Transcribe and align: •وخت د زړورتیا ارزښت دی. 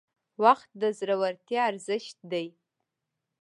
•وخت 0.43 0.69
د 0.81 0.83
زړورتیا 0.99 1.61
ارزښت 1.71 2.17
دی. 2.31 2.47